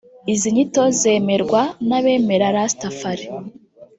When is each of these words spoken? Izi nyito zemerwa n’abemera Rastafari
Izi 0.33 0.47
nyito 0.55 0.83
zemerwa 0.99 1.61
n’abemera 1.87 2.47
Rastafari 2.55 3.25